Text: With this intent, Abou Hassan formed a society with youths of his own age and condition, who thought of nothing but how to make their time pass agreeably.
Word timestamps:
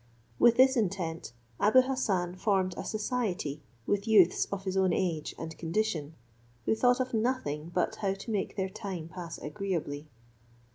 With 0.39 0.57
this 0.57 0.75
intent, 0.75 1.31
Abou 1.59 1.81
Hassan 1.83 2.33
formed 2.35 2.73
a 2.75 2.83
society 2.83 3.61
with 3.85 4.07
youths 4.07 4.45
of 4.45 4.63
his 4.63 4.75
own 4.75 4.93
age 4.93 5.35
and 5.37 5.55
condition, 5.59 6.15
who 6.65 6.73
thought 6.73 6.99
of 6.99 7.13
nothing 7.13 7.69
but 7.71 7.97
how 7.97 8.15
to 8.15 8.31
make 8.31 8.55
their 8.55 8.67
time 8.69 9.09
pass 9.09 9.37
agreeably. 9.37 10.09